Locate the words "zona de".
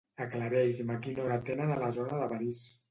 2.01-2.35